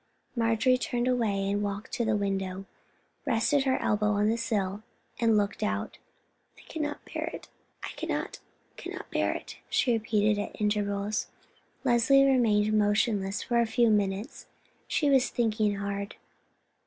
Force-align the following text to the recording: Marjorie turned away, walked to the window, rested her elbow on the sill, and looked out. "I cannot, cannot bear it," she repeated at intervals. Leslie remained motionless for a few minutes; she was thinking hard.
Marjorie 0.35 0.79
turned 0.79 1.07
away, 1.07 1.53
walked 1.55 1.91
to 1.91 2.03
the 2.03 2.15
window, 2.15 2.65
rested 3.23 3.65
her 3.65 3.77
elbow 3.79 4.13
on 4.13 4.29
the 4.29 4.35
sill, 4.35 4.81
and 5.19 5.37
looked 5.37 5.61
out. 5.61 5.99
"I 6.57 6.61
cannot, 6.67 6.99
cannot 8.77 9.11
bear 9.11 9.33
it," 9.35 9.57
she 9.69 9.93
repeated 9.93 10.41
at 10.41 10.59
intervals. 10.59 11.27
Leslie 11.83 12.23
remained 12.23 12.73
motionless 12.75 13.43
for 13.43 13.59
a 13.61 13.67
few 13.67 13.91
minutes; 13.91 14.47
she 14.87 15.07
was 15.07 15.29
thinking 15.29 15.75
hard. 15.75 16.15